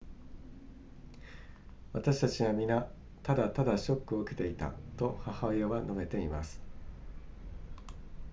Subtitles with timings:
[1.93, 2.89] 私たちは皆
[3.21, 6.59] ただただショックを受けていたと母親は述べています